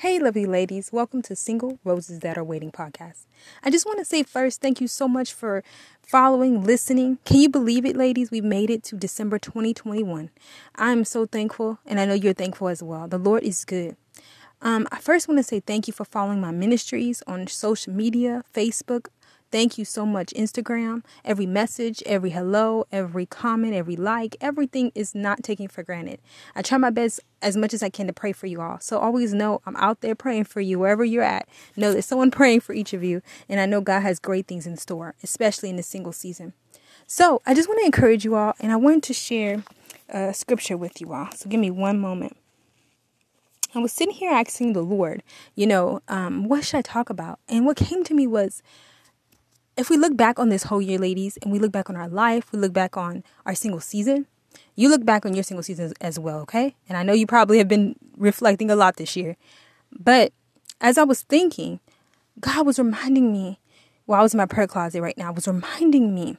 [0.00, 3.26] Hey, lovely ladies, welcome to Single Roses That Are Waiting podcast.
[3.64, 5.64] I just want to say first, thank you so much for
[6.06, 7.18] following, listening.
[7.24, 8.30] Can you believe it, ladies?
[8.30, 10.30] We made it to December 2021.
[10.76, 13.08] I'm so thankful, and I know you're thankful as well.
[13.08, 13.96] The Lord is good.
[14.62, 18.44] Um, I first want to say thank you for following my ministries on social media,
[18.54, 19.08] Facebook,
[19.50, 21.04] Thank you so much, Instagram.
[21.24, 26.20] Every message, every hello, every comment, every like, everything is not taken for granted.
[26.54, 28.78] I try my best as much as I can to pray for you all.
[28.80, 31.48] So always know I'm out there praying for you wherever you're at.
[31.76, 33.22] Know there's someone praying for each of you.
[33.48, 36.52] And I know God has great things in store, especially in the single season.
[37.06, 39.62] So I just want to encourage you all, and I wanted to share
[40.10, 41.30] a scripture with you all.
[41.34, 42.36] So give me one moment.
[43.74, 45.22] I was sitting here asking the Lord,
[45.54, 47.38] you know, um, what should I talk about?
[47.48, 48.62] And what came to me was,
[49.78, 52.08] if we look back on this whole year, ladies, and we look back on our
[52.08, 54.26] life, we look back on our single season,
[54.74, 56.74] you look back on your single season as well, okay?
[56.88, 59.36] And I know you probably have been reflecting a lot this year.
[59.96, 60.32] But
[60.80, 61.78] as I was thinking,
[62.40, 63.60] God was reminding me,
[64.06, 66.38] while I was in my prayer closet right now, was reminding me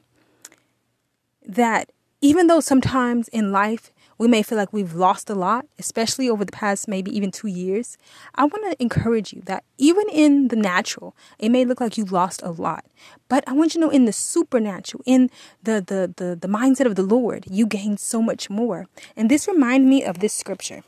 [1.46, 6.28] that even though sometimes in life we may feel like we've lost a lot, especially
[6.28, 7.96] over the past maybe even two years.
[8.34, 12.04] I want to encourage you that even in the natural, it may look like you
[12.04, 12.84] lost a lot,
[13.30, 15.30] but I want you to know in the supernatural, in
[15.62, 18.86] the the the, the mindset of the Lord, you gain so much more.
[19.16, 20.82] And this reminded me of this scripture.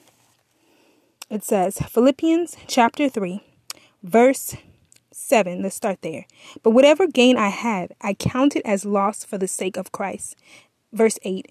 [1.31, 3.41] It says Philippians chapter three,
[4.03, 4.57] verse
[5.11, 5.63] 7.
[5.63, 6.27] Let's start there.
[6.63, 10.37] But whatever gain I had, I counted as loss for the sake of Christ.
[10.93, 11.51] Verse 8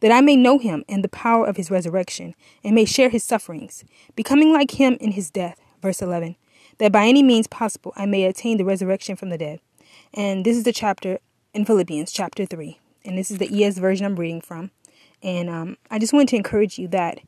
[0.00, 3.24] that I may know him and the power of his resurrection, and may share his
[3.24, 3.84] sufferings,
[4.16, 5.60] becoming like him in his death.
[5.82, 6.36] Verse 11.
[6.78, 9.60] That by any means possible I may attain the resurrection from the dead.
[10.14, 11.18] And this is the chapter
[11.54, 12.78] in Philippians, chapter 3.
[13.04, 14.70] And this is the ESV version I'm reading from.
[15.22, 17.20] And um, I just wanted to encourage you that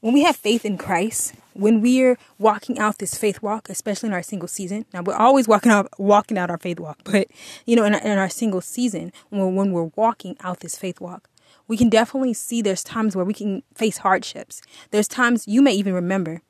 [0.00, 4.12] when we have faith in Christ, when we're walking out this faith walk, especially in
[4.12, 7.28] our single season, now we're always walking out walking out our faith walk, but
[7.64, 11.00] you know, in our, in our single season, when, when we're walking out this faith
[11.00, 11.28] walk,
[11.68, 14.62] we can definitely see there's times where we can face hardships.
[14.90, 16.42] There's times you may even remember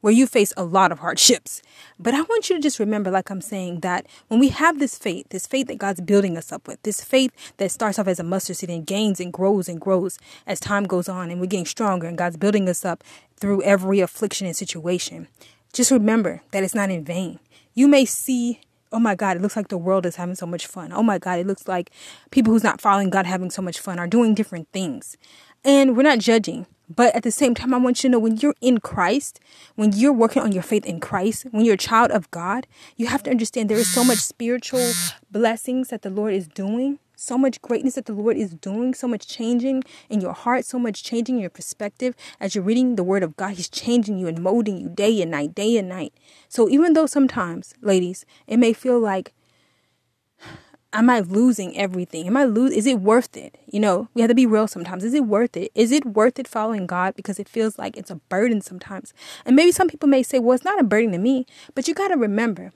[0.00, 1.62] where you face a lot of hardships.
[1.98, 4.96] But I want you to just remember, like I'm saying, that when we have this
[4.96, 8.20] faith, this faith that God's building us up with, this faith that starts off as
[8.20, 11.46] a mustard seed and gains and grows and grows as time goes on and we're
[11.46, 13.02] getting stronger and God's building us up
[13.36, 15.28] through every affliction and situation,
[15.72, 17.40] just remember that it's not in vain.
[17.74, 18.60] You may see
[18.92, 20.92] oh my God, it looks like the world is having so much fun.
[20.92, 21.90] Oh my God, it looks like
[22.30, 25.16] people who's not following God having so much fun are doing different things.
[25.64, 26.66] And we're not judging.
[26.88, 29.40] But at the same time, I want you to know when you're in Christ,
[29.74, 33.08] when you're working on your faith in Christ, when you're a child of God, you
[33.08, 34.92] have to understand there is so much spiritual
[35.30, 39.08] blessings that the Lord is doing so much greatness that the Lord is doing, so
[39.08, 42.14] much changing in your heart, so much changing your perspective.
[42.38, 45.30] As you're reading the Word of God, He's changing you and molding you day and
[45.30, 46.12] night, day and night.
[46.48, 49.32] So even though sometimes, ladies, it may feel like,
[50.92, 52.26] am I losing everything?
[52.26, 52.72] Am I lose?
[52.72, 53.58] Is it worth it?
[53.66, 55.02] You know, we have to be real sometimes.
[55.02, 55.72] Is it worth it?
[55.74, 59.12] Is it worth it following God because it feels like it's a burden sometimes?
[59.44, 61.94] And maybe some people may say, well, it's not a burden to me, but you
[61.94, 62.72] got to remember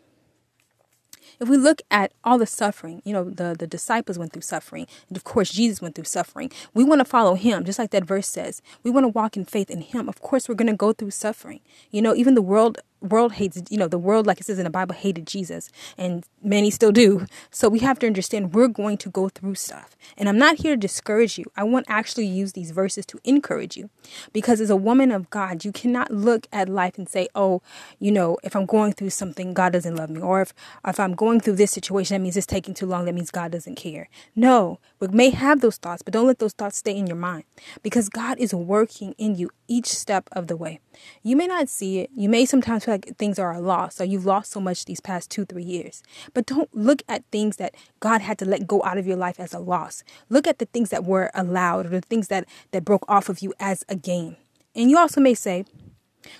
[1.38, 4.86] if we look at all the suffering, you know, the, the disciples went through suffering.
[5.08, 6.50] And of course, Jesus went through suffering.
[6.74, 8.62] We want to follow him, just like that verse says.
[8.82, 10.08] We want to walk in faith in him.
[10.08, 11.60] Of course, we're going to go through suffering.
[11.91, 14.64] You know, even the world world hates you know the world like it says in
[14.64, 17.26] the bible hated jesus and many still do.
[17.50, 19.96] So we have to understand we're going to go through stuff.
[20.16, 21.44] And i'm not here to discourage you.
[21.56, 23.90] I want actually use these verses to encourage you.
[24.32, 27.62] Because as a woman of god you cannot look at life and say oh
[27.98, 30.20] you know if i'm going through something god doesn't love me.
[30.20, 30.54] Or if
[30.86, 33.53] if i'm going through this situation that means it's taking too long that means god
[33.53, 34.08] doesn't care.
[34.34, 37.44] No we may have those thoughts but don't let those thoughts stay in your mind.
[37.82, 40.80] Because god is working in you each step of the way.
[41.22, 42.10] You may not see it.
[42.14, 45.01] You may sometimes feel like things are a loss or you've lost so much these
[45.01, 46.03] past two, three years.
[46.34, 49.39] But don't look at things that God had to let go out of your life
[49.39, 50.03] as a loss.
[50.28, 53.41] Look at the things that were allowed or the things that, that broke off of
[53.41, 54.37] you as a gain.
[54.75, 55.65] And you also may say,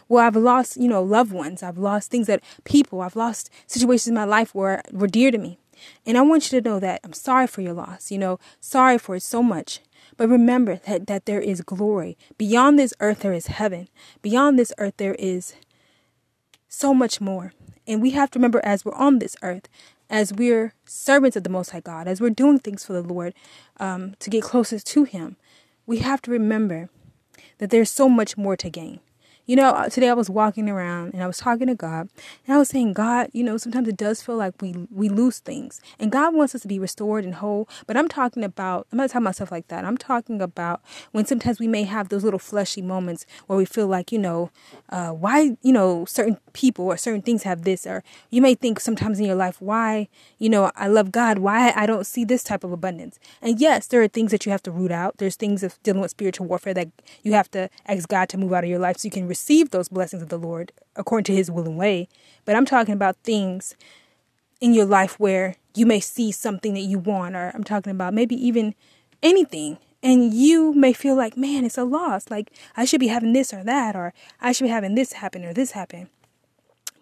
[0.09, 1.63] well, I've lost, you know, loved ones.
[1.63, 5.39] I've lost things that people, I've lost situations in my life where were dear to
[5.39, 5.59] me.
[6.05, 8.99] And I want you to know that I'm sorry for your loss, you know, sorry
[8.99, 9.81] for it so much.
[10.19, 12.19] But remember that, that there is glory.
[12.37, 13.89] Beyond this earth, there is heaven.
[14.21, 15.55] Beyond this earth, there is
[16.71, 17.53] so much more.
[17.87, 19.69] And we have to remember as we're on this earth,
[20.09, 23.35] as we're servants of the Most High God, as we're doing things for the Lord
[23.79, 25.37] um, to get closest to Him,
[25.87, 26.89] we have to remember
[27.59, 29.01] that there's so much more to gain.
[29.51, 32.09] You know, uh, today I was walking around and I was talking to God
[32.47, 35.41] and I was saying, God, you know, sometimes it does feel like we we lose
[35.41, 35.81] things.
[35.99, 37.69] And God wants us to be restored and whole.
[37.89, 39.85] But I'm talking about I'm not talking about stuff like that.
[39.85, 43.89] I'm talking about when sometimes we may have those little fleshy moments where we feel
[43.89, 44.53] like, you know,
[44.91, 48.79] uh, why, you know, certain people or certain things have this or you may think
[48.79, 50.07] sometimes in your life, why,
[50.39, 53.19] you know, I love God, why I don't see this type of abundance.
[53.43, 55.19] And yes, there are things that you have to root out.
[55.19, 56.91] There's things of dealing with spiritual warfare that
[57.25, 59.40] you have to ask God to move out of your life so you can receive
[59.41, 62.09] receive those blessings of the Lord according to his will and way.
[62.45, 63.75] But I'm talking about things
[64.61, 68.13] in your life where you may see something that you want, or I'm talking about
[68.13, 68.75] maybe even
[69.23, 69.79] anything.
[70.03, 72.31] And you may feel like, man, it's a loss.
[72.31, 75.45] Like, I should be having this or that, or I should be having this happen
[75.45, 76.11] or this happen.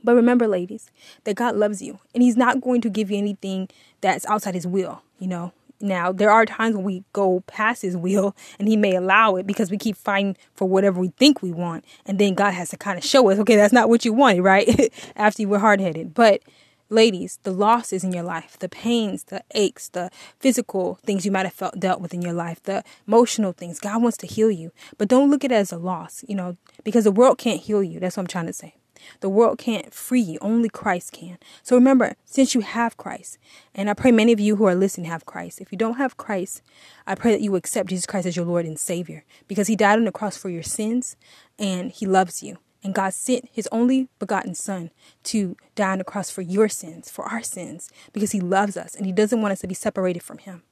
[0.05, 0.93] But remember, ladies,
[1.25, 3.69] that God loves you and He's not going to give you anything
[4.01, 5.03] that's outside His will.
[5.19, 8.97] You know, now, there are times when we go past his will and he may
[8.97, 11.85] allow it because we keep fighting for whatever we think we want.
[12.05, 14.43] And then God has to kind of show us, okay, that's not what you wanted,
[14.43, 14.93] right?
[15.17, 16.15] After you were hard headed.
[16.15, 16.43] But
[16.91, 20.11] ladies, the losses in your life, the pains, the aches, the
[20.41, 24.03] physical things you might have felt dealt with in your life, the emotional things, God
[24.03, 24.73] wants to heal you.
[24.97, 27.83] But don't look at it as a loss, you know, because the world can't heal
[27.83, 28.01] you.
[28.01, 28.75] That's what I'm trying to say.
[29.21, 31.39] The world can't free you, only Christ can.
[31.63, 33.39] So remember, since you have Christ,
[33.75, 35.61] and I pray many of you who are listening have Christ.
[35.61, 36.63] If you don't have Christ,
[37.07, 39.99] I pray that you accept Jesus Christ as your Lord and Savior because He died
[39.99, 41.17] on the cross for your sins
[41.59, 42.59] and He loves you.
[42.83, 44.91] And God sent His only begotten Son
[45.25, 48.95] to die on the cross for your sins, for our sins, because He loves us
[48.95, 50.63] and He doesn't want us to be separated from Him.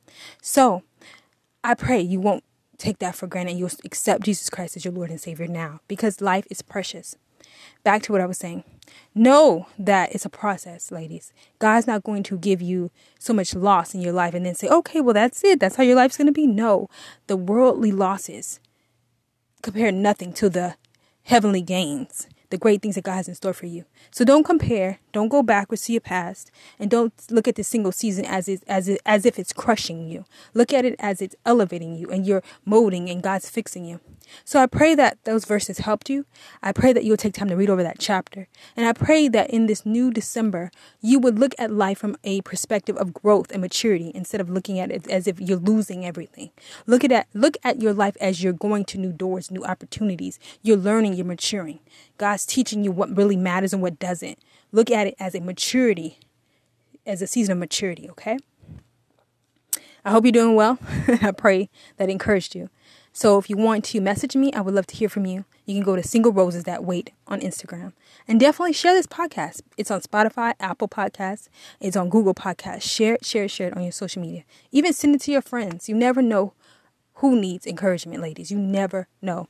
[0.41, 0.83] So
[1.65, 2.45] I pray you won't
[2.79, 3.57] take that for granted.
[3.57, 7.17] You'll accept Jesus Christ as your Lord and Savior now because life is precious
[7.85, 8.65] back to what I was saying.
[9.15, 11.33] Know that it's a process, ladies.
[11.59, 14.69] God's not going to give you so much loss in your life and then say,
[14.69, 15.61] okay, well, that's it.
[15.61, 16.47] That's how your life's going to be.
[16.47, 16.89] No,
[17.27, 18.61] the worldly losses
[19.63, 20.77] compare nothing to the
[21.25, 23.85] heavenly gains the great things that God has in store for you.
[24.11, 27.93] So don't compare, don't go backwards to your past, and don't look at this single
[27.93, 30.25] season as it, as it, as if it's crushing you.
[30.55, 34.01] Look at it as it's elevating you and you're molding and God's fixing you.
[34.45, 36.27] So I pray that those verses helped you.
[36.63, 38.49] I pray that you'll take time to read over that chapter.
[38.77, 40.71] And I pray that in this new December,
[41.01, 44.79] you would look at life from a perspective of growth and maturity instead of looking
[44.79, 46.51] at it as if you're losing everything.
[46.87, 50.39] Look at that, look at your life as you're going to new doors, new opportunities.
[50.63, 51.81] You're learning, you're maturing.
[52.19, 54.39] God's teaching you what really matters and what doesn't.
[54.73, 56.19] Look at it as a maturity,
[57.07, 58.39] as a season of maturity, okay?
[60.07, 60.79] I hope you're doing well.
[61.21, 62.71] I pray that encouraged you.
[63.17, 65.47] So if you want to message me, I would love to hear from you.
[65.65, 67.95] You can go to Single Roses That Wait on Instagram.
[68.29, 69.63] And definitely share this podcast.
[69.79, 71.49] It's on Spotify, Apple Podcasts,
[71.81, 72.83] it's on Google Podcasts.
[72.83, 74.45] Share it, share it, share it on your social media.
[74.71, 75.89] Even send it to your friends.
[75.89, 76.53] You never know
[77.15, 78.51] who needs encouragement, ladies.
[78.51, 79.49] You never know.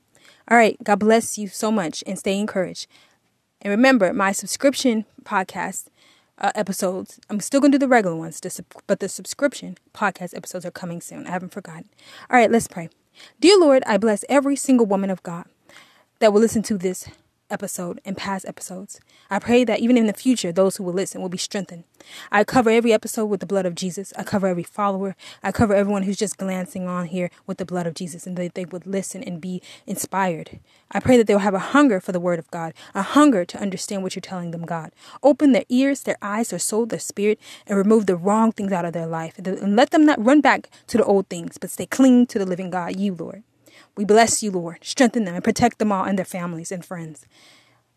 [0.49, 0.77] All right.
[0.85, 2.87] God bless you so much and stay encouraged.
[3.61, 5.87] And remember, my subscription podcast
[6.39, 8.41] uh, episodes, I'm still going to do the regular ones,
[8.87, 11.27] but the subscription podcast episodes are coming soon.
[11.27, 11.89] I haven't forgotten.
[12.31, 12.91] All right, let's pray.
[13.41, 15.47] Dear Lord, I bless every single woman of God
[16.21, 17.09] that will listen to this
[17.51, 19.01] episode and past episodes.
[19.31, 21.85] I pray that even in the future, those who will listen will be strengthened.
[22.31, 24.13] I cover every episode with the blood of Jesus.
[24.17, 25.17] I cover every follower.
[25.43, 28.55] I cover everyone who's just glancing on here with the blood of Jesus and that
[28.55, 30.61] they would listen and be inspired.
[30.91, 33.59] I pray that they'll have a hunger for the word of God, a hunger to
[33.59, 34.93] understand what you're telling them, God.
[35.23, 38.85] Open their ears, their eyes, their soul, their spirit, and remove the wrong things out
[38.85, 39.39] of their life.
[39.39, 42.47] And let them not run back to the old things, but stay clean to the
[42.47, 43.43] living God, you, Lord.
[43.97, 44.79] We bless you, Lord.
[44.83, 47.27] Strengthen them and protect them all and their families and friends.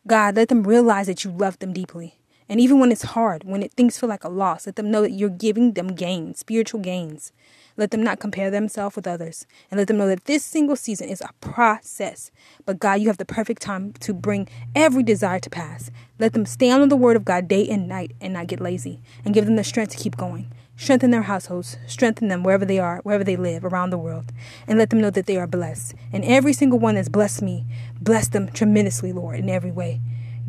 [0.08, 2.20] God, let them realize that you love them deeply.
[2.50, 5.04] And even when it's hard, when it, things feel like a loss, let them know
[5.04, 7.32] that you're giving them gains, spiritual gains.
[7.78, 9.46] Let them not compare themselves with others.
[9.70, 12.32] And let them know that this single season is a process.
[12.66, 15.92] But God, you have the perfect time to bring every desire to pass.
[16.18, 19.02] Let them stand on the word of God day and night and not get lazy.
[19.24, 20.52] And give them the strength to keep going.
[20.80, 24.32] Strengthen their households, strengthen them wherever they are, wherever they live around the world,
[24.66, 25.94] and let them know that they are blessed.
[26.14, 27.66] And every single one that's blessed me,
[28.00, 30.00] bless them tremendously, Lord, in every way.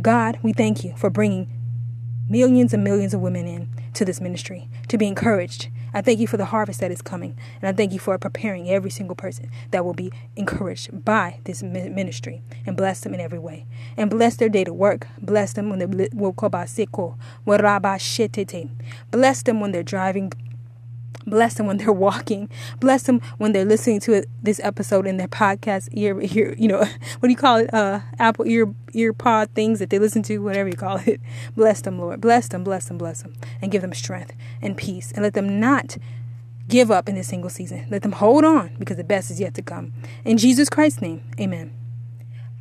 [0.01, 1.51] God, we thank you for bringing
[2.31, 6.27] millions and millions of women in to this ministry to be encouraged I thank you
[6.27, 7.37] for the harvest that is coming.
[7.61, 11.63] And I thank you for preparing every single person that will be encouraged by this
[11.63, 13.67] ministry and bless them in every way.
[13.97, 15.09] And bless their day to work.
[15.21, 15.87] Bless them when they
[19.11, 20.33] Bless them when they're driving
[21.27, 22.49] Bless them when they're walking.
[22.81, 26.79] Bless them when they're listening to this episode in their podcast ear, ear you know,
[27.19, 27.73] what do you call it?
[27.73, 31.21] Uh, Apple ear, ear pod things that they listen to, whatever you call it.
[31.57, 32.21] Bless them, Lord.
[32.21, 33.35] Bless them, bless them, bless them.
[33.61, 35.13] And give them strength and peace.
[35.13, 35.97] And let them not
[36.69, 37.87] give up in this single season.
[37.91, 39.93] Let them hold on because the best is yet to come.
[40.25, 41.80] In Jesus Christ's name, amen.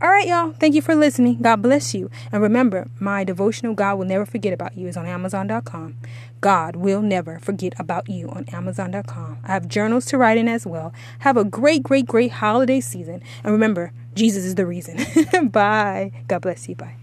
[0.02, 0.54] All right, y'all.
[0.54, 1.42] Thank you for listening.
[1.42, 2.10] God bless you.
[2.32, 5.98] And remember, my devotional God Will Never Forget About You is on Amazon.com.
[6.40, 9.40] God will never forget about you on Amazon.com.
[9.44, 10.94] I have journals to write in as well.
[11.20, 13.22] Have a great, great, great holiday season.
[13.44, 15.00] And remember, Jesus is the reason.
[15.50, 16.14] Bye.
[16.30, 16.76] God bless you.
[16.76, 16.96] Bye.